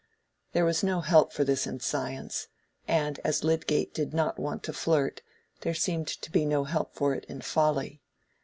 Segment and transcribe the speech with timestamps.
[0.53, 2.47] There was no help for this in science,
[2.87, 5.21] and as Lydgate did not want to flirt,
[5.59, 8.01] there seemed to be no help for it in folly.